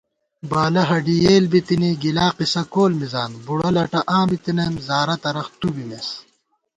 بالہ 0.49 0.83
ہَڈِی 0.89 1.15
یېل 1.23 1.45
بِتِنی، 1.51 1.91
گلا 2.01 2.27
قصہ 2.37 2.61
کول 2.73 2.91
مِزان 2.99 3.31
* 3.37 3.43
بُڑہ 3.45 3.69
لٹہ 3.75 4.01
آں 4.15 4.25
بِتنئیم، 4.29 4.73
زارہ 4.87 5.15
ترخ 5.23 5.47
تُو 5.59 5.67
بِمېس 5.75 6.07